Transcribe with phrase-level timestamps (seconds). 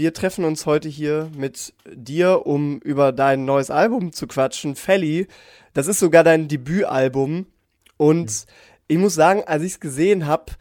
[0.00, 5.26] wir treffen uns heute hier mit dir, um über dein neues Album zu quatschen, Felly.
[5.74, 7.44] Das ist sogar dein Debütalbum.
[7.98, 8.52] Und mhm.
[8.88, 10.52] ich muss sagen, als ich es gesehen habe,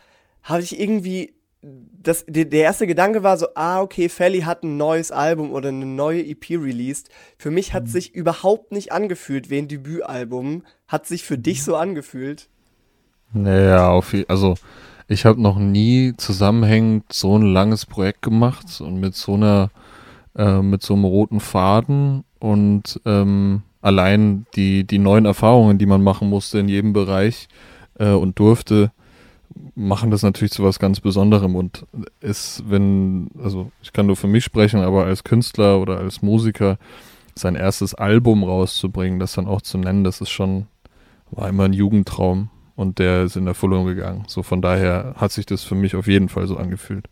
[0.44, 4.76] habe ich irgendwie das, der, der erste Gedanke war so, ah, okay, Felly hat ein
[4.76, 7.10] neues Album oder eine neue EP released.
[7.38, 7.88] Für mich hat mhm.
[7.88, 10.64] sich überhaupt nicht angefühlt wie ein Debütalbum.
[10.90, 12.50] Hat sich für dich so angefühlt?
[13.32, 14.56] Naja, auf, also
[15.10, 19.72] ich habe noch nie zusammenhängend so ein langes Projekt gemacht und mit so einer,
[20.38, 26.04] äh, mit so einem roten Faden und ähm, allein die, die neuen Erfahrungen, die man
[26.04, 27.48] machen musste in jedem Bereich
[27.98, 28.92] äh, und durfte,
[29.74, 31.88] machen das natürlich zu was ganz Besonderem und
[32.22, 36.78] ist, wenn, also ich kann nur für mich sprechen, aber als Künstler oder als Musiker
[37.34, 40.68] sein erstes Album rauszubringen, das dann auch zu nennen, das ist schon,
[41.32, 44.24] war immer ein Jugendtraum und der ist in Erfüllung gegangen.
[44.28, 47.08] So von daher hat sich das für mich auf jeden Fall so angefühlt.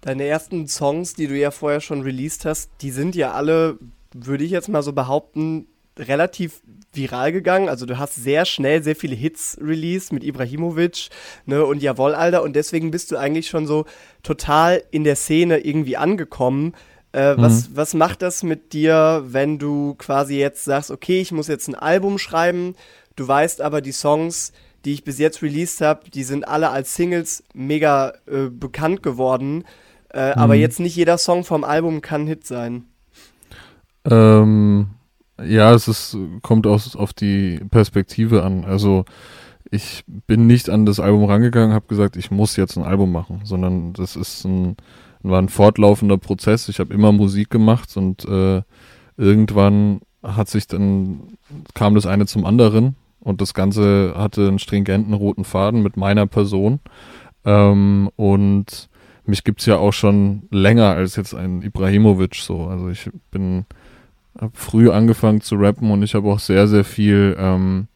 [0.00, 3.78] Deine ersten Songs, die du ja vorher schon released hast, die sind ja alle,
[4.14, 5.66] würde ich jetzt mal so behaupten,
[5.98, 7.68] relativ viral gegangen.
[7.68, 11.08] Also du hast sehr schnell sehr viele Hits released mit Ibrahimovic
[11.46, 12.44] ne, und Jawoll, Alter.
[12.44, 13.86] Und deswegen bist du eigentlich schon so
[14.22, 16.74] total in der Szene irgendwie angekommen.
[17.12, 17.42] Äh, mhm.
[17.42, 21.66] was, was macht das mit dir, wenn du quasi jetzt sagst, okay, ich muss jetzt
[21.66, 22.76] ein Album schreiben,
[23.20, 24.52] du weißt aber, die Songs,
[24.84, 29.64] die ich bis jetzt released habe, die sind alle als Singles mega äh, bekannt geworden.
[30.12, 30.40] Äh, mhm.
[30.40, 32.84] Aber jetzt nicht jeder Song vom Album kann Hit sein.
[34.06, 34.88] Ähm,
[35.44, 38.64] ja, es ist, kommt aus, auf die Perspektive an.
[38.64, 39.04] Also
[39.70, 43.42] ich bin nicht an das Album rangegangen, habe gesagt, ich muss jetzt ein Album machen,
[43.44, 44.78] sondern das ist ein,
[45.22, 46.70] war ein fortlaufender Prozess.
[46.70, 48.62] Ich habe immer Musik gemacht und äh,
[49.18, 51.36] irgendwann hat sich dann
[51.74, 56.26] kam das eine zum anderen und das Ganze hatte einen stringenten roten Faden mit meiner
[56.26, 56.80] Person.
[57.44, 58.88] Ähm, und
[59.24, 62.66] mich gibt's ja auch schon länger als jetzt ein Ibrahimovic so.
[62.66, 63.66] Also ich bin
[64.38, 67.88] habe früh angefangen zu rappen und ich habe auch sehr, sehr viel ähm,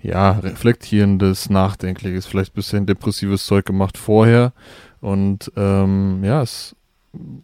[0.00, 4.52] ja, reflektierendes, nachdenkliches, vielleicht ein bisschen depressives Zeug gemacht vorher.
[5.00, 6.76] Und ähm, ja, es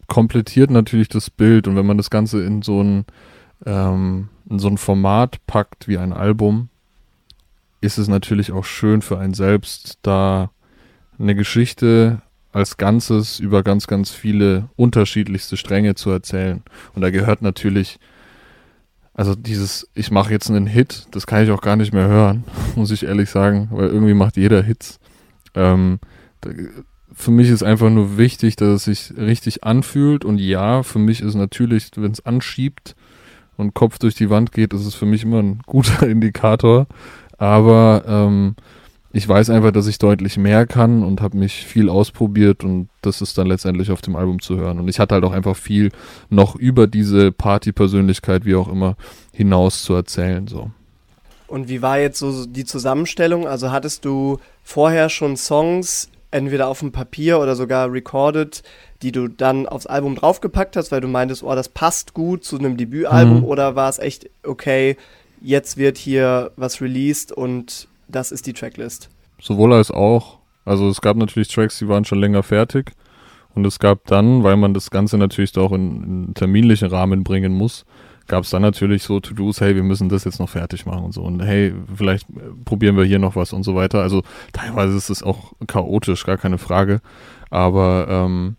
[0.07, 1.67] komplettiert natürlich das Bild.
[1.67, 3.05] Und wenn man das Ganze in so ein,
[3.67, 6.69] ähm, in so ein Format packt wie ein Album,
[7.83, 10.51] ist es natürlich auch schön für einen selbst, da
[11.19, 12.23] eine Geschichte
[12.53, 16.63] als Ganzes über ganz, ganz viele unterschiedlichste Stränge zu erzählen.
[16.95, 17.99] Und da gehört natürlich,
[19.15, 22.45] also dieses, ich mache jetzt einen Hit, das kann ich auch gar nicht mehr hören,
[22.77, 24.99] muss ich ehrlich sagen, weil irgendwie macht jeder Hits.
[25.55, 25.99] Ähm,
[26.41, 26.51] da,
[27.15, 30.25] für mich ist einfach nur wichtig, dass es sich richtig anfühlt.
[30.25, 32.95] Und ja, für mich ist natürlich, wenn es anschiebt
[33.57, 36.87] und Kopf durch die Wand geht, ist es für mich immer ein guter Indikator.
[37.43, 38.55] Aber ähm,
[39.13, 43.21] ich weiß einfach, dass ich deutlich mehr kann und habe mich viel ausprobiert und das
[43.21, 44.79] ist dann letztendlich auf dem Album zu hören.
[44.79, 45.91] Und ich hatte halt auch einfach viel
[46.31, 48.95] noch über diese Party-Persönlichkeit, wie auch immer,
[49.33, 50.47] hinaus zu erzählen.
[50.47, 50.71] So.
[51.49, 53.49] Und wie war jetzt so die Zusammenstellung?
[53.49, 58.63] Also hattest du vorher schon Songs, entweder auf dem Papier oder sogar recorded,
[59.03, 62.57] die du dann aufs Album draufgepackt hast, weil du meintest, oh, das passt gut zu
[62.57, 63.45] einem Debütalbum, mhm.
[63.45, 64.97] oder war es echt okay,
[65.43, 69.11] jetzt wird hier was released und das ist die Tracklist.
[69.41, 70.39] Sowohl als auch.
[70.65, 72.93] Also es gab natürlich Tracks, die waren schon länger fertig.
[73.55, 77.53] Und es gab dann, weil man das Ganze natürlich auch in, in terminlichen Rahmen bringen
[77.53, 77.85] muss,
[78.29, 81.13] gab es dann natürlich so To-Dos, hey, wir müssen das jetzt noch fertig machen und
[81.13, 81.23] so.
[81.23, 82.27] Und hey, vielleicht
[82.65, 84.01] probieren wir hier noch was und so weiter.
[84.01, 87.01] Also teilweise ist es auch chaotisch, gar keine Frage.
[87.51, 88.57] Aber ähm,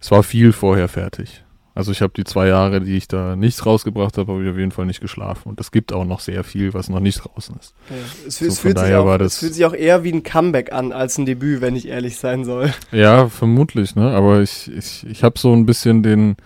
[0.00, 1.42] es war viel vorher fertig.
[1.80, 4.58] Also ich habe die zwei Jahre, die ich da nichts rausgebracht habe, habe ich auf
[4.58, 5.48] jeden Fall nicht geschlafen.
[5.48, 7.74] Und es gibt auch noch sehr viel, was noch nicht draußen ist.
[7.88, 7.96] Ja,
[8.26, 11.16] es, so, es, fühlt auch, es, fühlt sich auch, eher wie ein Comeback an als
[11.16, 12.70] ein Debüt, wenn ich ehrlich sein soll.
[12.92, 14.10] Ja, vermutlich, ne?
[14.10, 16.36] Aber ich, ich, ich habe so ein bisschen den,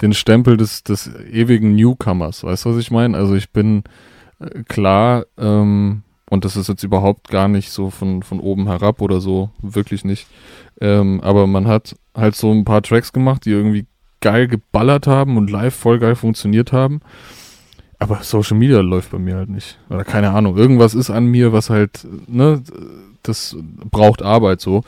[0.00, 2.44] den Stempel des, des ewigen Newcomers.
[2.44, 3.18] Weißt du, was ich meine?
[3.18, 3.82] Also ich bin
[4.38, 9.00] äh, klar, ähm, und das ist jetzt überhaupt gar nicht so von, von oben herab
[9.02, 10.28] oder so, wirklich nicht.
[10.80, 13.86] Ähm, aber man hat halt so ein paar Tracks gemacht, die irgendwie
[14.24, 17.00] geil geballert haben und live voll geil funktioniert haben.
[17.98, 19.78] Aber Social Media läuft bei mir halt nicht.
[19.90, 20.56] Oder keine Ahnung.
[20.56, 22.62] Irgendwas ist an mir, was halt, ne,
[23.22, 23.54] das
[23.90, 24.82] braucht Arbeit so.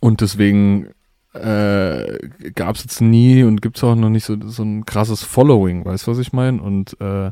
[0.00, 0.88] Und deswegen
[1.32, 2.18] äh,
[2.54, 5.84] gab es jetzt nie und gibt es auch noch nicht so, so ein krasses Following,
[5.84, 6.60] weißt du, was ich meine?
[6.60, 7.30] Und äh,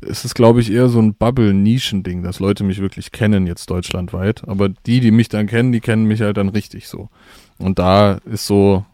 [0.00, 4.46] es ist, glaube ich, eher so ein Bubble-Nischen-Ding, dass Leute mich wirklich kennen jetzt deutschlandweit.
[4.48, 7.10] Aber die, die mich dann kennen, die kennen mich halt dann richtig so.
[7.58, 8.84] Und da ist so,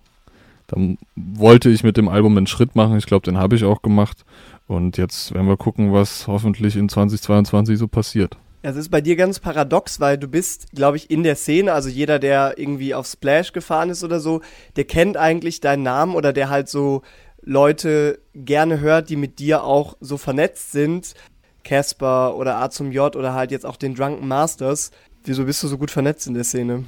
[0.67, 2.97] dann wollte ich mit dem Album einen Schritt machen.
[2.99, 4.25] Ich glaube, den habe ich auch gemacht.
[4.67, 8.37] Und jetzt werden wir gucken, was hoffentlich in 2022 so passiert.
[8.63, 11.89] Es ist bei dir ganz paradox, weil du bist, glaube ich, in der Szene, also
[11.89, 14.41] jeder, der irgendwie auf Splash gefahren ist oder so,
[14.75, 17.03] der kennt eigentlich deinen Namen oder der halt so
[17.43, 21.15] Leute gerne hört, die mit dir auch so vernetzt sind.
[21.63, 24.91] Casper oder A zum J oder halt jetzt auch den Drunken Masters.
[25.23, 26.87] Wieso bist du so gut vernetzt in der Szene?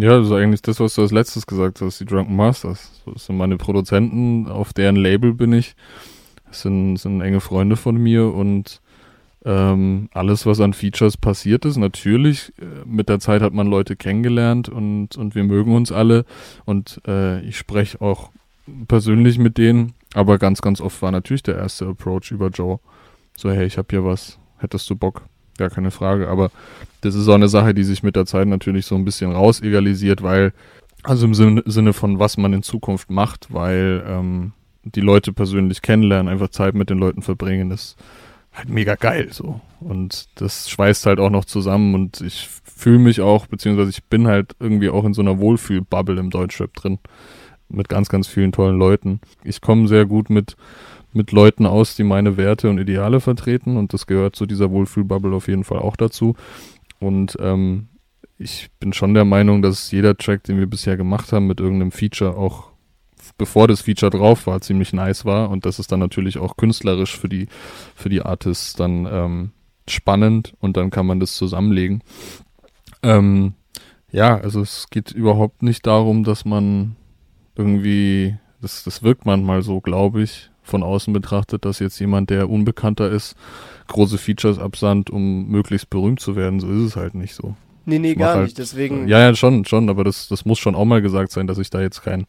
[0.00, 3.02] Ja, das ist eigentlich das, was du als letztes gesagt hast, die Drunken Masters.
[3.04, 5.74] Das sind meine Produzenten, auf deren Label bin ich.
[6.46, 8.80] Das sind, sind enge Freunde von mir und
[9.44, 11.78] ähm, alles, was an Features passiert ist.
[11.78, 16.24] Natürlich, äh, mit der Zeit hat man Leute kennengelernt und, und wir mögen uns alle.
[16.64, 18.30] Und äh, ich spreche auch
[18.86, 22.78] persönlich mit denen, aber ganz, ganz oft war natürlich der erste Approach über Joe.
[23.36, 25.22] So, hey, ich hab hier was, hättest du Bock?
[25.58, 26.28] Gar keine Frage.
[26.28, 26.50] Aber
[27.02, 30.22] das ist auch eine Sache, die sich mit der Zeit natürlich so ein bisschen rausegalisiert,
[30.22, 30.52] weil,
[31.02, 34.52] also im Sinne, von was man in Zukunft macht, weil ähm,
[34.84, 37.96] die Leute persönlich kennenlernen, einfach Zeit mit den Leuten verbringen, das
[38.52, 39.60] halt mega geil so.
[39.80, 44.26] Und das schweißt halt auch noch zusammen und ich fühle mich auch, beziehungsweise ich bin
[44.26, 46.98] halt irgendwie auch in so einer Wohlfühl-Bubble im Deutschrap drin.
[47.68, 49.20] Mit ganz, ganz vielen tollen Leuten.
[49.44, 50.56] Ich komme sehr gut mit,
[51.18, 55.34] mit Leuten aus, die meine Werte und Ideale vertreten und das gehört zu dieser Wohlfühl-Bubble
[55.34, 56.36] auf jeden Fall auch dazu.
[57.00, 57.88] Und ähm,
[58.38, 61.90] ich bin schon der Meinung, dass jeder Track, den wir bisher gemacht haben, mit irgendeinem
[61.90, 62.68] Feature auch
[63.36, 67.16] bevor das Feature drauf war, ziemlich nice war und das ist dann natürlich auch künstlerisch
[67.16, 67.48] für die,
[67.94, 69.50] für die Artists dann ähm,
[69.88, 72.02] spannend und dann kann man das zusammenlegen.
[73.02, 73.54] Ähm,
[74.10, 76.96] ja, also es geht überhaupt nicht darum, dass man
[77.56, 82.48] irgendwie, das, das wirkt manchmal so, glaube ich, von außen betrachtet, dass jetzt jemand, der
[82.48, 83.34] unbekannter ist,
[83.88, 86.60] große Features absandt, um möglichst berühmt zu werden.
[86.60, 87.56] So ist es halt nicht so.
[87.84, 88.58] Nee, nee, gar halt, nicht.
[88.58, 89.08] Deswegen.
[89.08, 91.70] Ja, ja, schon, schon, aber das, das muss schon auch mal gesagt sein, dass ich
[91.70, 92.26] da jetzt kein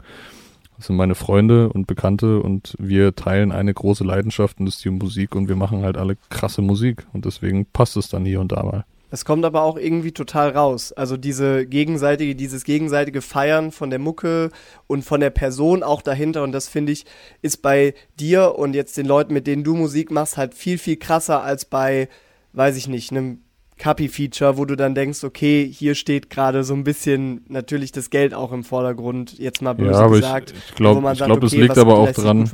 [0.80, 4.86] das sind meine Freunde und Bekannte und wir teilen eine große Leidenschaft und das ist
[4.86, 8.40] die Musik und wir machen halt alle krasse Musik und deswegen passt es dann hier
[8.40, 8.86] und da mal.
[9.12, 10.92] Es kommt aber auch irgendwie total raus.
[10.92, 14.52] Also diese gegenseitige, dieses gegenseitige Feiern von der Mucke
[14.88, 16.44] und von der Person auch dahinter.
[16.44, 17.06] Und das finde ich,
[17.42, 20.98] ist bei dir und jetzt den Leuten, mit denen du Musik machst, halt viel, viel
[20.98, 22.08] krasser als bei,
[22.54, 23.40] weiß ich nicht, einem
[23.80, 28.34] Cappy-Feature, wo du dann denkst, okay, hier steht gerade so ein bisschen natürlich das Geld
[28.34, 30.52] auch im Vordergrund, jetzt mal böse ja, aber gesagt.
[30.52, 32.50] Ich, ich glaube, glaub, okay, das liegt aber auch dran.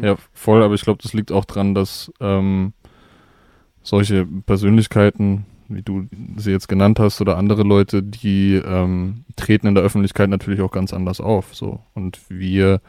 [0.00, 2.72] Ja, voll, aber ich glaube, das liegt auch dran, dass ähm,
[3.82, 9.74] solche Persönlichkeiten, wie du sie jetzt genannt hast, oder andere Leute, die ähm, treten in
[9.74, 11.54] der Öffentlichkeit natürlich auch ganz anders auf.
[11.54, 11.80] So.
[11.94, 12.80] Und wir,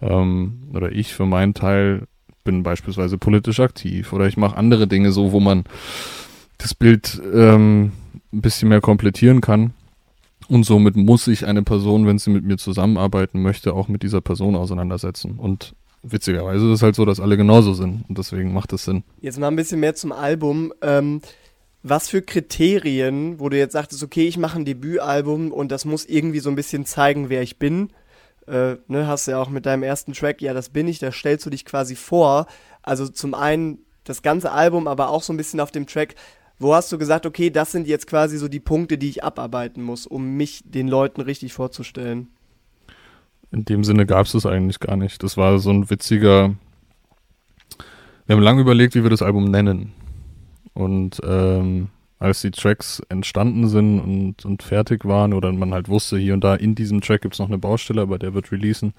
[0.00, 2.06] ähm, oder ich für meinen Teil,
[2.46, 5.64] bin beispielsweise politisch aktiv oder ich mache andere Dinge so, wo man
[6.56, 7.92] das Bild ähm,
[8.32, 9.74] ein bisschen mehr komplettieren kann.
[10.48, 14.20] Und somit muss ich eine Person, wenn sie mit mir zusammenarbeiten möchte, auch mit dieser
[14.20, 15.38] Person auseinandersetzen.
[15.38, 15.74] Und
[16.04, 18.04] witzigerweise ist es halt so, dass alle genauso sind.
[18.08, 19.02] Und deswegen macht es Sinn.
[19.20, 20.72] Jetzt mal ein bisschen mehr zum Album.
[20.82, 21.20] Ähm,
[21.88, 26.04] was für Kriterien, wo du jetzt sagtest, okay, ich mache ein Debütalbum und das muss
[26.04, 27.90] irgendwie so ein bisschen zeigen, wer ich bin.
[28.46, 31.12] Äh, ne, hast du ja auch mit deinem ersten Track, ja, das bin ich, da
[31.12, 32.46] stellst du dich quasi vor.
[32.82, 36.14] Also zum einen das ganze Album, aber auch so ein bisschen auf dem Track,
[36.58, 39.82] wo hast du gesagt, okay, das sind jetzt quasi so die Punkte, die ich abarbeiten
[39.82, 42.28] muss, um mich den Leuten richtig vorzustellen?
[43.52, 45.22] In dem Sinne gab es das eigentlich gar nicht.
[45.22, 46.54] Das war so ein witziger.
[48.26, 49.92] Wir haben lange überlegt, wie wir das Album nennen.
[50.76, 51.88] Und ähm,
[52.18, 56.44] als die Tracks entstanden sind und, und fertig waren oder man halt wusste, hier und
[56.44, 58.92] da in diesem Track gibt es noch eine Baustelle, aber der wird releasen,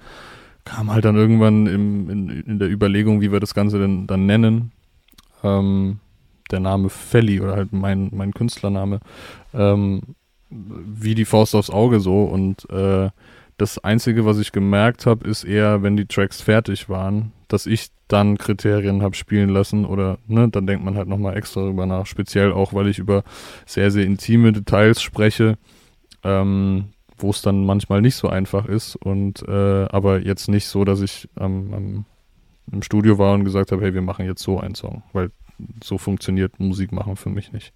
[0.64, 4.26] kam halt dann irgendwann im, in, in der Überlegung, wie wir das Ganze denn dann
[4.26, 4.72] nennen.
[5.44, 6.00] Ähm,
[6.50, 9.00] der Name Felly oder halt mein, mein Künstlername,
[9.54, 10.00] ähm,
[10.50, 12.24] wie die Faust aufs Auge so.
[12.24, 13.10] Und äh,
[13.56, 17.88] das Einzige, was ich gemerkt habe, ist eher, wenn die Tracks fertig waren, dass ich
[18.08, 22.06] dann Kriterien habe spielen lassen oder, ne, dann denkt man halt nochmal extra drüber nach.
[22.06, 23.24] Speziell auch, weil ich über
[23.66, 25.58] sehr, sehr intime Details spreche,
[26.24, 26.86] ähm,
[27.16, 28.96] wo es dann manchmal nicht so einfach ist.
[28.96, 32.04] Und äh, aber jetzt nicht so, dass ich ähm, am,
[32.70, 35.30] im Studio war und gesagt habe, hey, wir machen jetzt so einen Song, weil
[35.82, 37.72] so funktioniert Musik machen für mich nicht.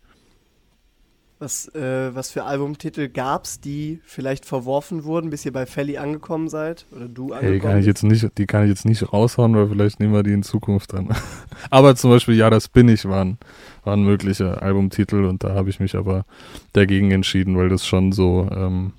[1.43, 5.99] Was, äh, was für Albumtitel gab es, die vielleicht verworfen wurden, bis ihr bei Felly
[5.99, 6.87] angekommen seid?
[6.93, 9.67] Oder du angekommen hey, kann ich jetzt nicht, Die kann ich jetzt nicht raushauen, weil
[9.67, 11.09] vielleicht nehmen wir die in Zukunft dran.
[11.71, 13.39] aber zum Beispiel Ja, das bin ich waren,
[13.83, 16.27] waren mögliche Albumtitel und da habe ich mich aber
[16.75, 18.93] dagegen entschieden, weil das schon so, ähm,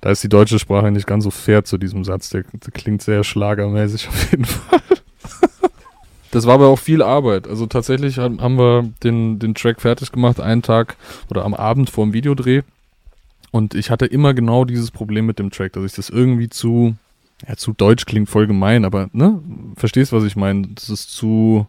[0.00, 2.30] da ist die deutsche Sprache nicht ganz so fair zu diesem Satz.
[2.30, 4.80] Der, der klingt sehr schlagermäßig auf jeden Fall.
[6.30, 7.48] Das war aber auch viel Arbeit.
[7.48, 10.96] Also tatsächlich haben wir den, den Track fertig gemacht, einen Tag
[11.30, 12.62] oder am Abend vor dem Videodreh.
[13.50, 16.96] Und ich hatte immer genau dieses Problem mit dem Track, dass ich das irgendwie zu,
[17.46, 19.40] ja, zu deutsch klingt voll gemein, aber, ne,
[19.76, 20.68] verstehst, was ich meine?
[20.68, 21.66] Das ist zu,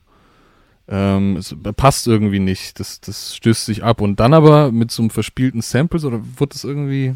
[0.90, 4.02] ähm, es passt irgendwie nicht, das, das stößt sich ab.
[4.02, 7.16] Und dann aber mit so einem verspielten Samples oder wird es irgendwie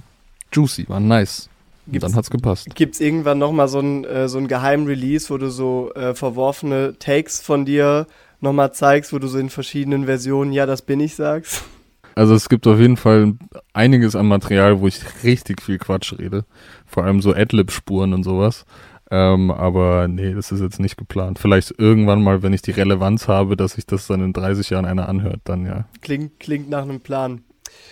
[0.54, 1.50] juicy, war nice.
[1.86, 2.74] Und dann hat's gepasst.
[2.76, 6.96] Gibt es irgendwann nochmal so ein, äh, so ein Geheim-Release, wo du so äh, verworfene
[6.98, 8.08] Takes von dir
[8.40, 11.64] nochmal zeigst, wo du so in verschiedenen Versionen, ja, das bin ich, sagst?
[12.16, 13.34] Also es gibt auf jeden Fall
[13.74, 16.46] einiges an Material, wo ich richtig viel Quatsch rede.
[16.86, 18.66] Vor allem so Adlib-Spuren und sowas.
[19.10, 21.40] Ähm, aber nee, das ist jetzt nicht geplant.
[21.40, 24.86] Vielleicht irgendwann mal, wenn ich die Relevanz habe, dass sich das dann in 30 Jahren
[24.86, 25.86] einer anhört, dann ja.
[26.02, 27.42] Klingt, klingt nach einem Plan.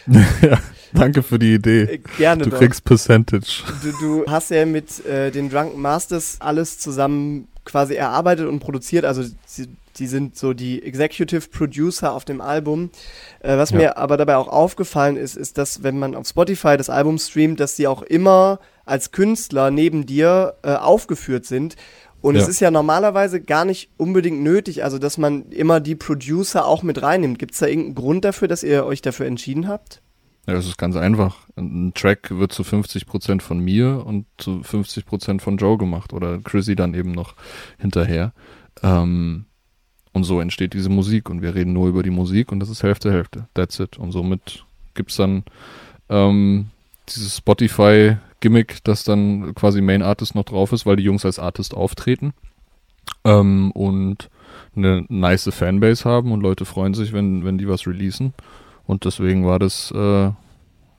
[0.42, 0.60] ja,
[0.94, 1.84] danke für die Idee.
[1.84, 2.44] Äh, gerne.
[2.44, 2.60] Du doch.
[2.60, 3.64] kriegst Percentage.
[3.82, 9.06] Du, du hast ja mit äh, den Drunken Masters alles zusammen quasi erarbeitet und produziert.
[9.06, 12.90] Also sie, die sind so die Executive Producer auf dem Album.
[13.42, 13.78] Äh, was ja.
[13.78, 17.60] mir aber dabei auch aufgefallen ist, ist, dass wenn man auf Spotify das Album streamt,
[17.60, 21.76] dass sie auch immer als Künstler neben dir äh, aufgeführt sind.
[22.22, 22.42] Und ja.
[22.42, 26.84] es ist ja normalerweise gar nicht unbedingt nötig, also dass man immer die Producer auch
[26.84, 27.40] mit reinnimmt.
[27.40, 30.02] Gibt es da irgendeinen Grund dafür, dass ihr euch dafür entschieden habt?
[30.48, 31.38] Ja, das ist ganz einfach.
[31.56, 36.76] Ein Track wird zu 50% von mir und zu 50% von Joe gemacht oder Chrissy
[36.76, 37.36] dann eben noch
[37.78, 38.34] hinterher.
[38.82, 39.46] Ähm,
[40.14, 42.84] und so entsteht diese Musik und wir reden nur über die Musik und das ist
[42.84, 43.48] Hälfte, Hälfte.
[43.54, 43.98] That's it.
[43.98, 45.44] Und somit gibt es dann
[46.10, 46.68] ähm,
[47.08, 47.40] dieses
[48.42, 52.34] Spotify-Gimmick, das dann quasi Main Artist noch drauf ist, weil die Jungs als Artist auftreten
[53.24, 54.30] ähm, und
[54.76, 58.34] eine nice Fanbase haben und Leute freuen sich, wenn, wenn die was releasen.
[58.86, 60.28] Und deswegen war das, äh,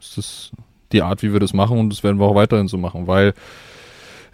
[0.01, 0.51] ist das
[0.93, 3.35] die Art, wie wir das machen und das werden wir auch weiterhin so machen, weil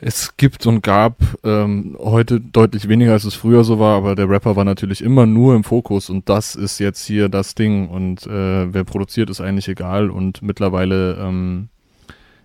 [0.01, 4.29] es gibt und gab ähm, heute deutlich weniger, als es früher so war, aber der
[4.29, 8.25] Rapper war natürlich immer nur im Fokus und das ist jetzt hier das Ding und
[8.27, 11.69] äh, wer produziert ist eigentlich egal und mittlerweile ähm,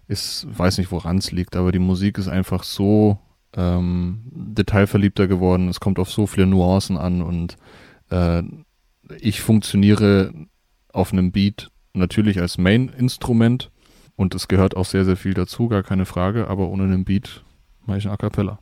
[0.07, 3.19] ist, weiß nicht woran es liegt, aber die Musik ist einfach so
[3.55, 7.57] ähm, detailverliebter geworden, es kommt auf so viele Nuancen an und
[8.09, 8.43] äh,
[9.19, 10.33] ich funktioniere
[10.91, 13.71] auf einem Beat natürlich als Main-Instrument
[14.15, 17.43] und es gehört auch sehr, sehr viel dazu, gar keine Frage, aber ohne einen Beat
[17.85, 18.59] mache ich ein A Cappella.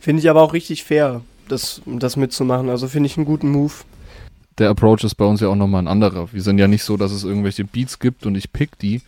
[0.00, 2.68] Finde ich aber auch richtig fair, das, das mitzumachen.
[2.68, 3.72] Also finde ich einen guten Move.
[4.58, 6.32] Der Approach ist bei uns ja auch nochmal ein anderer.
[6.32, 9.00] Wir sind ja nicht so, dass es irgendwelche Beats gibt und ich pick die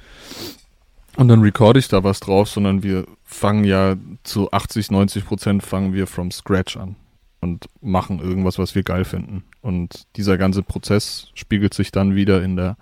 [1.17, 5.63] und dann recorde ich da was drauf, sondern wir fangen ja zu 80, 90 Prozent
[5.63, 6.97] fangen wir from scratch an
[7.41, 9.45] und machen irgendwas, was wir geil finden.
[9.63, 12.77] Und dieser ganze Prozess spiegelt sich dann wieder in der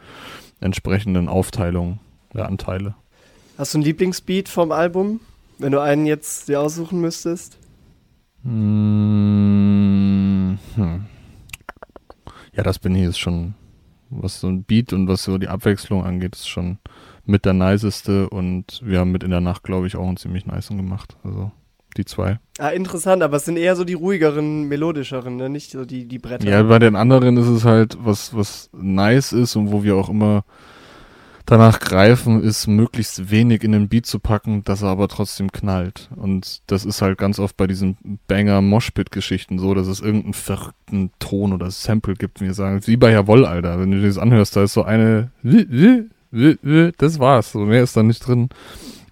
[0.61, 1.99] entsprechenden Aufteilung
[2.33, 2.95] der Anteile.
[3.59, 5.21] Hast du ein Lieblingsbeat vom Album,
[5.59, 7.59] wenn du einen jetzt dir aussuchen müsstest?
[8.43, 9.45] Mmh,
[10.75, 11.07] hm.
[12.53, 13.55] Ja, das bin ich jetzt schon,
[14.11, 16.79] was so ein Beat und was so die Abwechslung angeht, ist schon
[17.27, 20.47] mit der niceste und wir haben mit in der Nacht, glaube ich, auch einen ziemlich
[20.47, 21.17] niceen gemacht.
[21.25, 21.51] Also
[21.97, 22.39] die zwei.
[22.59, 25.49] Ah, interessant, aber es sind eher so die ruhigeren, melodischeren, ne?
[25.49, 26.49] nicht so die, die Bretter.
[26.49, 30.09] Ja, bei den anderen ist es halt, was, was nice ist und wo wir auch
[30.09, 30.45] immer
[31.47, 36.09] danach greifen, ist möglichst wenig in den Beat zu packen, dass er aber trotzdem knallt.
[36.17, 40.35] Und das ist halt ganz oft bei diesen Banger Moshpit Geschichten so, dass es irgendeinen
[40.35, 43.79] verrückten Ton oder Sample gibt, wie wir sagen, wie bei Jawoll, Alter.
[43.79, 45.31] Wenn du dir das anhörst, da ist so eine,
[46.99, 47.53] das war's.
[47.53, 48.49] So mehr ist da nicht drin.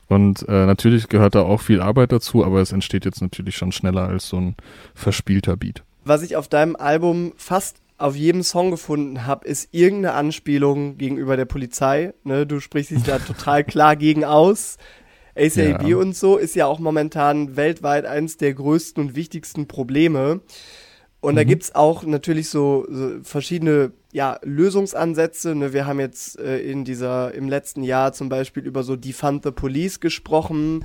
[0.09, 3.73] Und äh, natürlich gehört da auch viel Arbeit dazu, aber es entsteht jetzt natürlich schon
[3.73, 4.57] schneller als so ein
[4.95, 5.83] verspielter Beat.
[6.05, 11.37] Was ich auf deinem Album fast auf jedem Song gefunden habe, ist irgendeine Anspielung gegenüber
[11.37, 12.13] der Polizei.
[12.25, 12.47] Ne?
[12.47, 14.77] Du sprichst dich da total klar gegen aus.
[15.35, 15.97] ACAB ja.
[15.97, 20.41] und so ist ja auch momentan weltweit eines der größten und wichtigsten Probleme.
[21.23, 21.37] Und mhm.
[21.37, 25.55] da gibt's auch natürlich so, so verschiedene ja, Lösungsansätze.
[25.55, 25.73] Ne?
[25.73, 29.53] Wir haben jetzt äh, in dieser, im letzten Jahr zum Beispiel über so Defund the
[29.53, 30.85] Police gesprochen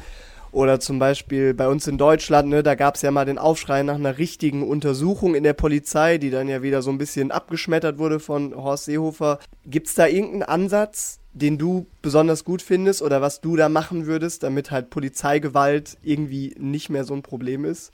[0.52, 3.84] oder zum Beispiel bei uns in Deutschland, ne, da gab es ja mal den Aufschrei
[3.84, 7.98] nach einer richtigen Untersuchung in der Polizei, die dann ja wieder so ein bisschen abgeschmettert
[7.98, 9.40] wurde von Horst Seehofer.
[9.66, 14.06] Gibt es da irgendeinen Ansatz, den du besonders gut findest oder was du da machen
[14.06, 17.92] würdest, damit halt Polizeigewalt irgendwie nicht mehr so ein Problem ist?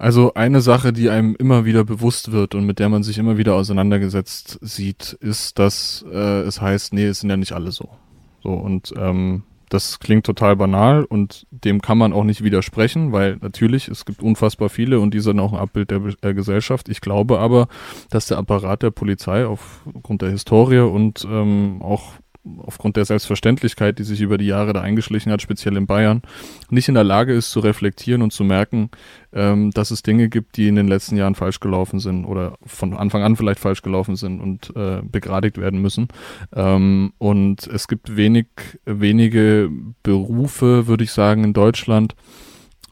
[0.00, 3.36] Also eine Sache, die einem immer wieder bewusst wird und mit der man sich immer
[3.36, 7.90] wieder auseinandergesetzt sieht, ist, dass äh, es heißt, nee, es sind ja nicht alle so.
[8.42, 13.36] So und ähm, das klingt total banal und dem kann man auch nicht widersprechen, weil
[13.42, 16.88] natürlich, es gibt unfassbar viele und die sind auch ein Abbild der äh, Gesellschaft.
[16.88, 17.68] Ich glaube aber,
[18.08, 22.14] dass der Apparat der Polizei aufgrund der Historie und ähm, auch
[22.58, 26.22] aufgrund der Selbstverständlichkeit, die sich über die Jahre da eingeschlichen hat, speziell in Bayern,
[26.70, 28.90] nicht in der Lage ist zu reflektieren und zu merken,
[29.32, 32.94] ähm, dass es Dinge gibt, die in den letzten Jahren falsch gelaufen sind oder von
[32.94, 36.08] Anfang an vielleicht falsch gelaufen sind und äh, begradigt werden müssen.
[36.54, 38.46] Ähm, und es gibt wenig,
[38.86, 39.70] wenige
[40.02, 42.14] Berufe, würde ich sagen, in Deutschland,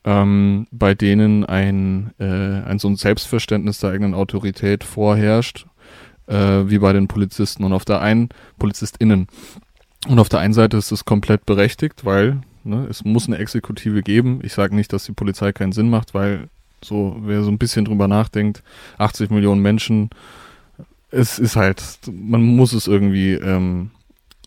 [0.05, 5.67] ähm, bei denen ein, äh, ein so ein Selbstverständnis der eigenen Autorität vorherrscht,
[6.28, 9.26] äh, wie bei den Polizisten und auf der einen PolizistInnen.
[10.06, 14.02] Und auf der einen Seite ist es komplett berechtigt, weil ne, es muss eine Exekutive
[14.02, 14.40] geben.
[14.42, 16.49] Ich sage nicht, dass die Polizei keinen Sinn macht, weil
[16.85, 18.62] so, wer so ein bisschen drüber nachdenkt,
[18.99, 20.11] 80 Millionen Menschen,
[21.11, 23.90] es ist halt, man muss es irgendwie, ähm,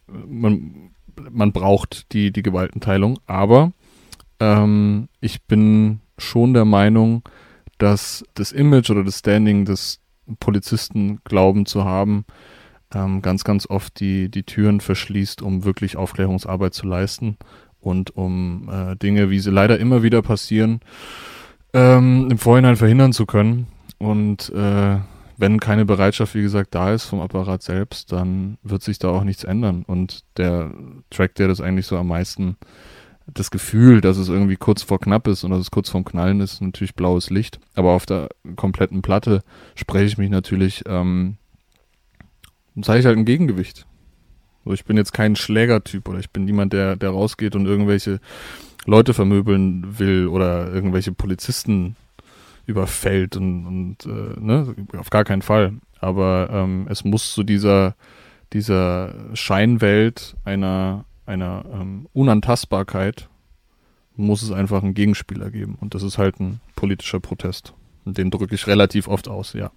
[0.07, 0.91] man,
[1.29, 3.73] man braucht die, die Gewaltenteilung, aber
[4.39, 7.23] ähm, ich bin schon der Meinung,
[7.77, 10.00] dass das Image oder das Standing des
[10.39, 12.25] Polizisten glauben zu haben,
[12.93, 17.37] ähm, ganz, ganz oft die, die Türen verschließt, um wirklich Aufklärungsarbeit zu leisten
[17.79, 20.81] und um äh, Dinge, wie sie leider immer wieder passieren,
[21.73, 23.67] ähm, im Vorhinein verhindern zu können.
[23.97, 24.97] Und äh,
[25.37, 29.23] wenn keine Bereitschaft, wie gesagt, da ist vom Apparat selbst, dann wird sich da auch
[29.23, 29.83] nichts ändern.
[29.87, 30.71] Und der
[31.09, 32.57] Track, der das eigentlich so am meisten
[33.27, 36.41] das Gefühl, dass es irgendwie kurz vor knapp ist und dass es kurz vorm Knallen
[36.41, 37.59] ist, natürlich blaues Licht.
[37.75, 39.43] Aber auf der kompletten Platte
[39.75, 41.37] spreche ich mich natürlich, ähm,
[42.81, 43.85] zeige ich halt ein Gegengewicht.
[44.65, 48.19] So, ich bin jetzt kein Schlägertyp oder ich bin niemand, der, der rausgeht und irgendwelche
[48.85, 51.95] Leute vermöbeln will oder irgendwelche Polizisten
[52.65, 55.73] überfällt und, und äh, ne, auf gar keinen Fall.
[55.99, 57.95] Aber ähm, es muss zu dieser,
[58.53, 63.29] dieser Scheinwelt einer einer ähm, Unantastbarkeit
[64.15, 65.77] muss es einfach einen Gegenspieler geben.
[65.79, 67.73] Und das ist halt ein politischer Protest.
[68.05, 69.71] Und den drücke ich relativ oft aus, ja.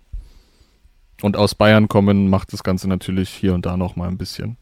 [1.22, 4.56] Und aus Bayern kommen macht das Ganze natürlich hier und da nochmal ein bisschen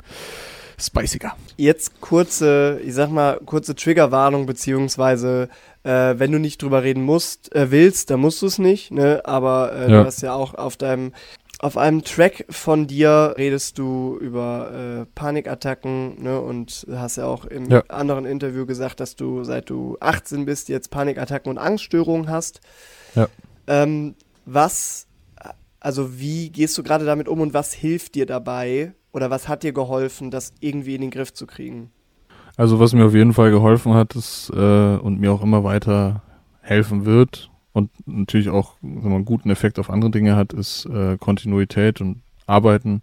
[0.78, 1.34] spiciger.
[1.56, 5.48] Jetzt kurze, ich sag mal, kurze Triggerwarnung, beziehungsweise
[5.84, 9.22] äh, wenn du nicht drüber reden musst, äh, willst, dann musst du es nicht, ne?
[9.24, 10.00] Aber äh, ja.
[10.00, 11.12] du hast ja auch auf deinem
[11.62, 17.44] auf einem Track von dir redest du über äh, Panikattacken ne, und hast ja auch
[17.44, 17.84] im ja.
[17.88, 22.60] anderen Interview gesagt, dass du seit du 18 bist jetzt Panikattacken und Angststörungen hast.
[23.14, 23.28] Ja.
[23.68, 25.06] Ähm, was,
[25.78, 29.62] also wie gehst du gerade damit um und was hilft dir dabei oder was hat
[29.62, 31.92] dir geholfen, das irgendwie in den Griff zu kriegen?
[32.56, 36.22] Also was mir auf jeden Fall geholfen hat ist, äh, und mir auch immer weiter
[36.60, 40.86] helfen wird, und natürlich auch wenn man einen guten Effekt auf andere Dinge hat, ist
[40.86, 43.02] äh, Kontinuität und Arbeiten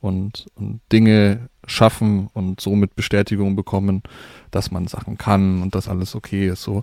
[0.00, 4.02] und, und Dinge schaffen und somit Bestätigung bekommen,
[4.50, 6.62] dass man Sachen kann und dass alles okay ist.
[6.62, 6.82] So.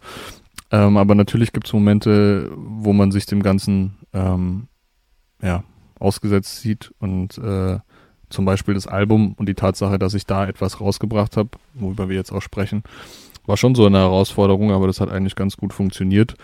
[0.71, 4.67] Ähm, aber natürlich gibt es Momente, wo man sich dem Ganzen ähm,
[5.41, 5.63] ja,
[5.99, 7.79] ausgesetzt sieht und äh,
[8.29, 12.15] zum Beispiel das Album und die Tatsache, dass ich da etwas rausgebracht habe, worüber wir
[12.15, 12.83] jetzt auch sprechen,
[13.45, 16.35] war schon so eine Herausforderung, aber das hat eigentlich ganz gut funktioniert.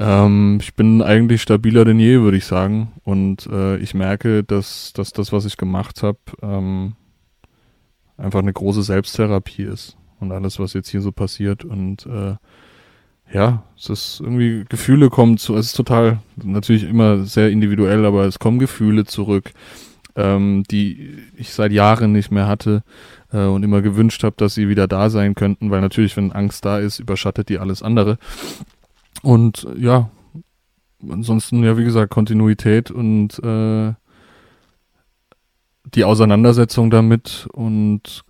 [0.00, 2.92] Ähm, ich bin eigentlich stabiler denn je, würde ich sagen.
[3.04, 6.94] Und äh, ich merke, dass, dass das, was ich gemacht habe, ähm,
[8.16, 9.98] einfach eine große Selbsttherapie ist.
[10.18, 11.66] Und alles, was jetzt hier so passiert.
[11.66, 12.36] Und äh,
[13.32, 18.24] ja, es ist irgendwie, Gefühle kommen zu, es ist total, natürlich immer sehr individuell, aber
[18.24, 19.52] es kommen Gefühle zurück,
[20.16, 22.82] ähm, die ich seit Jahren nicht mehr hatte
[23.32, 26.64] äh, und immer gewünscht habe, dass sie wieder da sein könnten, weil natürlich, wenn Angst
[26.64, 28.18] da ist, überschattet die alles andere.
[29.22, 30.10] Und ja,
[31.08, 33.94] ansonsten, ja, wie gesagt, Kontinuität und äh,
[35.94, 38.24] die Auseinandersetzung damit und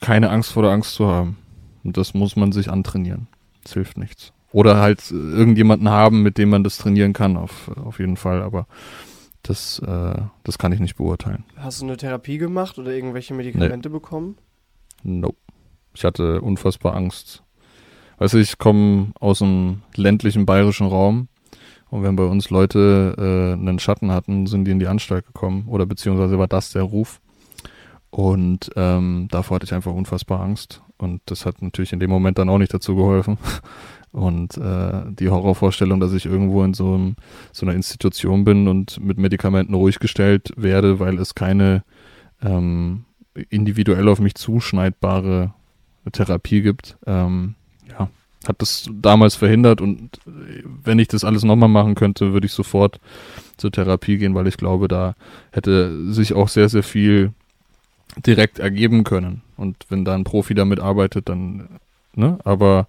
[0.00, 1.38] keine Angst vor der Angst zu haben.
[1.84, 3.28] Und das muss man sich antrainieren.
[3.62, 4.32] Das hilft nichts.
[4.52, 8.42] Oder halt irgendjemanden haben, mit dem man das trainieren kann, auf, auf jeden Fall.
[8.42, 8.66] Aber
[9.42, 11.44] das, äh, das kann ich nicht beurteilen.
[11.56, 13.92] Hast du eine Therapie gemacht oder irgendwelche Medikamente nee.
[13.92, 14.36] bekommen?
[15.02, 15.36] Nope.
[15.94, 17.42] Ich hatte unfassbar Angst
[18.18, 21.28] Weißt du, ich komme aus einem ländlichen bayerischen Raum
[21.88, 25.66] und wenn bei uns Leute äh, einen Schatten hatten, sind die in die Anstalt gekommen
[25.68, 27.20] oder beziehungsweise war das der Ruf.
[28.10, 32.38] Und ähm, davor hatte ich einfach unfassbar Angst und das hat natürlich in dem Moment
[32.38, 33.38] dann auch nicht dazu geholfen.
[34.10, 37.16] Und äh, die Horrorvorstellung, dass ich irgendwo in so, einem,
[37.52, 41.84] so einer Institution bin und mit Medikamenten ruhig gestellt werde, weil es keine
[42.42, 43.04] ähm,
[43.50, 45.52] individuell auf mich zuschneidbare
[46.10, 47.54] Therapie gibt, ähm,
[48.46, 53.00] hat das damals verhindert und wenn ich das alles nochmal machen könnte, würde ich sofort
[53.56, 55.14] zur Therapie gehen, weil ich glaube, da
[55.50, 57.32] hätte sich auch sehr, sehr viel
[58.24, 59.42] direkt ergeben können.
[59.56, 61.80] Und wenn da ein Profi damit arbeitet, dann,
[62.14, 62.86] ne, aber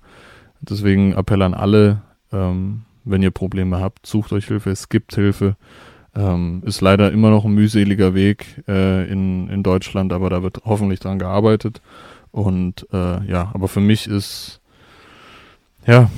[0.62, 5.56] deswegen Appell an alle, ähm, wenn ihr Probleme habt, sucht euch Hilfe, es gibt Hilfe.
[6.16, 10.62] Ähm, ist leider immer noch ein mühseliger Weg äh, in, in Deutschland, aber da wird
[10.66, 11.82] hoffentlich dran gearbeitet.
[12.32, 14.59] Und äh, ja, aber für mich ist
[15.90, 16.10] ja,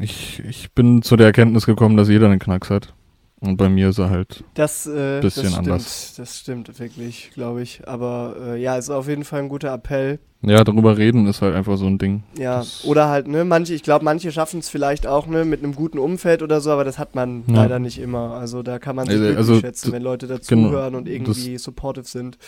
[0.00, 2.94] ich, ich bin zu der Erkenntnis gekommen, dass jeder einen Knacks hat.
[3.40, 6.14] Und bei mir ist er halt das, äh, bisschen das stimmt, anders.
[6.16, 7.82] Das stimmt wirklich, glaube ich.
[7.88, 10.20] Aber äh, ja, ist auf jeden Fall ein guter Appell.
[10.42, 12.22] Ja, darüber reden ist halt einfach so ein Ding.
[12.38, 15.64] Ja, Das- oder halt, ne, manche, ich glaube, manche schaffen es vielleicht auch, ne, mit
[15.64, 17.54] einem guten Umfeld oder so, aber das hat man Ja.
[17.56, 18.34] leider nicht immer.
[18.34, 22.06] Also da kann man sich Also- also, schätzen, wenn Leute genau, dazuhören und irgendwie supportive
[22.06, 22.38] sind.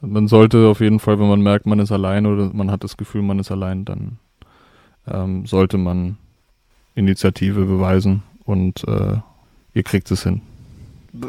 [0.00, 2.96] Man sollte auf jeden Fall, wenn man merkt, man ist allein oder man hat das
[2.96, 4.18] Gefühl, man ist allein, dann
[5.10, 6.16] ähm, sollte man
[6.94, 9.16] Initiative beweisen und äh,
[9.74, 10.40] ihr kriegt es hin.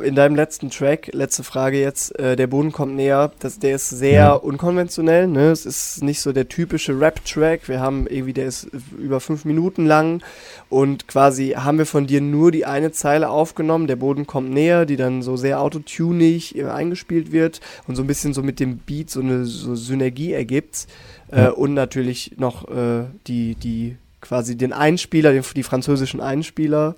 [0.03, 3.89] In deinem letzten Track, letzte Frage jetzt, äh, der Boden kommt näher, das, der ist
[3.89, 4.33] sehr Ja.
[4.33, 5.49] unkonventionell, ne?
[5.51, 7.69] Es ist nicht so der typische Rap-Track.
[7.69, 10.21] Wir haben irgendwie, der ist über fünf Minuten lang
[10.67, 14.85] und quasi haben wir von dir nur die eine Zeile aufgenommen, der Boden kommt näher,
[14.85, 18.79] die dann so sehr autotunig äh, eingespielt wird und so ein bisschen so mit dem
[18.79, 20.87] Beat so eine so Synergie ergibt.
[21.29, 26.95] Äh, und natürlich noch äh, die, die quasi den Einspieler, den, die französischen Einspieler.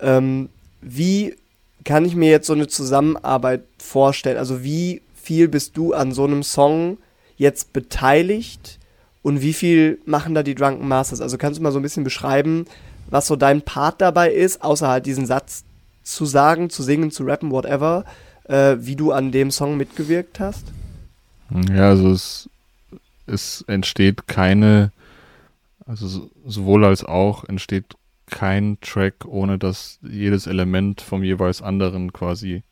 [0.00, 0.48] Ähm,
[0.80, 1.36] wie
[1.84, 4.36] kann ich mir jetzt so eine Zusammenarbeit vorstellen?
[4.36, 6.98] Also wie viel bist du an so einem Song
[7.36, 8.78] jetzt beteiligt
[9.22, 11.20] und wie viel machen da die Drunken Masters?
[11.20, 12.66] Also kannst du mal so ein bisschen beschreiben,
[13.10, 15.64] was so dein Part dabei ist, außer halt diesen Satz
[16.02, 18.04] zu sagen, zu singen, zu rappen, whatever,
[18.44, 20.64] äh, wie du an dem Song mitgewirkt hast?
[21.72, 22.48] Ja, also es,
[23.28, 24.92] es entsteht keine,
[25.86, 32.12] also so- sowohl als auch entsteht kein Track, ohne dass jedes Element vom jeweils anderen
[32.12, 32.62] quasi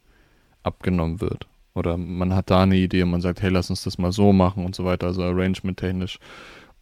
[0.62, 1.46] abgenommen wird.
[1.74, 4.32] Oder man hat da eine Idee und man sagt, hey, lass uns das mal so
[4.32, 6.18] machen und so weiter, also arrangement technisch.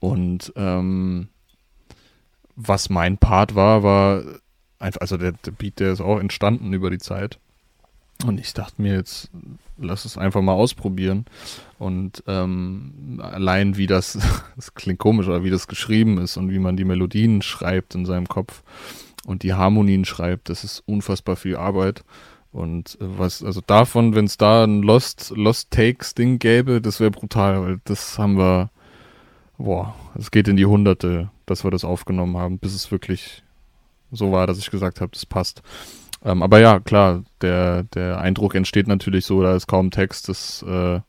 [0.00, 1.28] Und ähm,
[2.56, 4.22] was mein Part war, war
[4.78, 7.38] einfach, also der, der Beat, der ist auch entstanden über die Zeit.
[8.26, 9.30] Und ich dachte mir jetzt,
[9.76, 11.26] lass es einfach mal ausprobieren.
[11.78, 14.18] Und ähm, allein wie das,
[14.56, 18.06] das klingt komisch, aber wie das geschrieben ist und wie man die Melodien schreibt in
[18.06, 18.62] seinem Kopf
[19.26, 22.04] und die Harmonien schreibt, das ist unfassbar viel Arbeit.
[22.52, 27.00] Und äh, was, also davon, wenn es da ein Lost, Lost Takes Ding gäbe, das
[27.00, 28.70] wäre brutal, weil das haben wir,
[29.58, 33.42] boah, es geht in die Hunderte, dass wir das aufgenommen haben, bis es wirklich
[34.12, 35.62] so war, dass ich gesagt habe, das passt.
[36.24, 40.64] Ähm, aber ja, klar, der, der Eindruck entsteht natürlich so, da ist kaum Text, das
[40.66, 41.00] äh,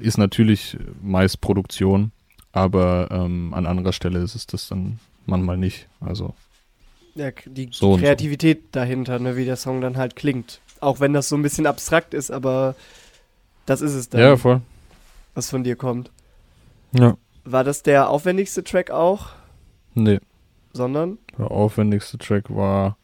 [0.00, 2.12] ist natürlich meist Produktion,
[2.52, 5.88] aber ähm, an anderer Stelle ist es das dann manchmal nicht.
[6.00, 6.34] Also
[7.14, 8.04] Ja, die So und so.
[8.04, 10.60] Kreativität dahinter, ne, wie der Song dann halt klingt.
[10.80, 12.76] Auch wenn das so ein bisschen abstrakt ist, aber
[13.66, 14.60] das ist es dann, ja, voll.
[15.34, 16.10] was von dir kommt.
[16.92, 17.16] Ja.
[17.44, 19.30] War das der aufwendigste Track auch?
[19.94, 20.20] Nee,
[20.72, 21.18] Sondern?
[21.38, 22.96] der aufwendigste Track war.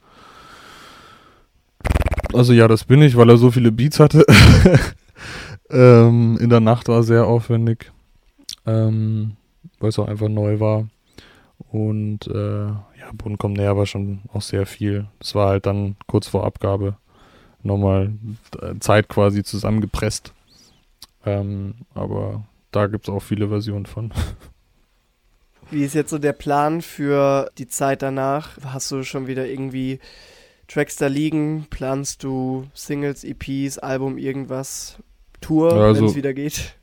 [2.34, 4.24] Also ja, das bin ich, weil er so viele Beats hatte.
[5.70, 7.92] ähm, in der Nacht war sehr aufwendig.
[8.66, 9.36] Ähm,
[9.78, 10.88] weil es auch einfach neu war.
[11.70, 15.06] Und äh, ja, Boden kommt näher war schon auch sehr viel.
[15.18, 16.96] Das war halt dann kurz vor Abgabe
[17.62, 18.12] nochmal
[18.60, 20.32] äh, Zeit quasi zusammengepresst.
[21.24, 24.12] Ähm, aber da gibt es auch viele Versionen von.
[25.70, 28.58] Wie ist jetzt so der Plan für die Zeit danach?
[28.64, 30.00] Hast du schon wieder irgendwie
[30.72, 31.66] Tracks da liegen?
[31.68, 34.98] Planst du Singles, EPs, Album, irgendwas?
[35.42, 36.76] Tour, also- wenn es wieder geht?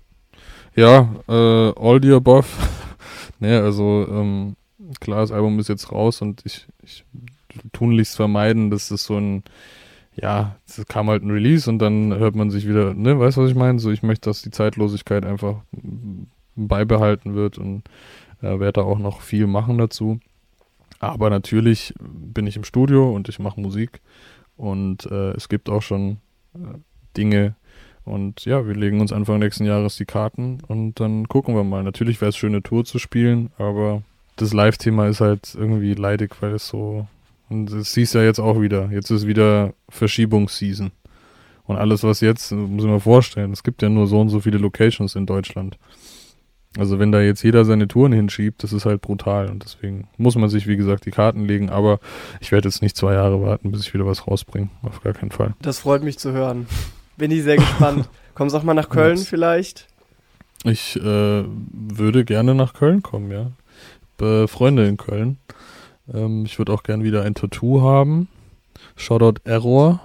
[0.75, 2.45] Ja, äh, all the above.
[3.39, 4.55] ne, also ähm,
[4.99, 7.03] klar, das Album ist jetzt raus und ich, ich
[7.73, 9.43] tunlichst vermeiden, dass das so ein,
[10.15, 13.41] ja, es kam halt ein Release und dann hört man sich wieder, ne, weißt du,
[13.41, 13.79] was ich meine?
[13.79, 15.55] So, ich möchte, dass die Zeitlosigkeit einfach
[16.55, 17.83] beibehalten wird und
[18.41, 20.19] äh, werde da auch noch viel machen dazu.
[20.99, 24.01] Aber natürlich bin ich im Studio und ich mache Musik
[24.57, 26.17] und äh, es gibt auch schon
[26.53, 26.77] äh,
[27.15, 27.55] Dinge,
[28.09, 31.83] und ja, wir legen uns Anfang nächsten Jahres die Karten und dann gucken wir mal.
[31.83, 34.01] Natürlich wäre es schön, eine Tour zu spielen, aber
[34.35, 37.07] das Live-Thema ist halt irgendwie leidig, weil es so.
[37.49, 38.89] Und das siehst ja jetzt auch wieder.
[38.91, 40.91] Jetzt ist wieder Verschiebungsseason.
[41.65, 44.39] Und alles, was jetzt, muss ich mir vorstellen, es gibt ja nur so und so
[44.39, 45.77] viele Locations in Deutschland.
[46.77, 49.49] Also wenn da jetzt jeder seine Touren hinschiebt, das ist halt brutal.
[49.49, 51.69] Und deswegen muss man sich, wie gesagt, die Karten legen.
[51.69, 51.99] Aber
[52.39, 54.69] ich werde jetzt nicht zwei Jahre warten, bis ich wieder was rausbringe.
[54.83, 55.55] Auf gar keinen Fall.
[55.61, 56.67] Das freut mich zu hören.
[57.17, 58.07] Bin ich sehr gespannt.
[58.35, 59.87] Kommst auch mal nach Köln vielleicht?
[60.63, 63.51] Ich äh, würde gerne nach Köln kommen, ja.
[64.17, 65.37] Ich hab, Äh, Freunde in Köln.
[66.13, 68.27] Ähm, ich würde auch gerne wieder ein Tattoo haben.
[68.95, 69.99] Shoutout Error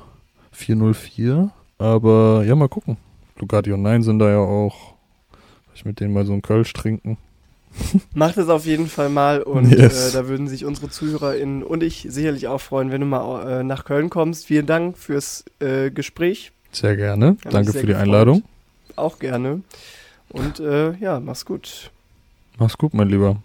[0.53, 1.51] 404.
[1.79, 2.97] Aber ja, mal gucken.
[3.41, 4.94] Und Nein sind da ja auch.
[5.75, 7.19] Ich mit denen mal so einen Kölsch trinken.
[8.15, 10.11] Macht es auf jeden Fall mal und Yes.
[10.11, 13.65] äh, da würden sich unsere ZuhörerInnen und ich sicherlich auch freuen, wenn du mal äh,
[13.65, 14.47] nach Köln kommst.
[14.47, 16.53] Vielen Dank fürs äh, Gespräch.
[16.71, 17.33] Sehr gerne.
[17.33, 18.05] mich Danke sehr für die gefreut.
[18.09, 18.43] Einladung.
[18.97, 19.63] Auch gerne.
[20.31, 21.91] Und äh, ja, mach's gut.
[22.59, 23.43] Mach's gut, mein Lieber.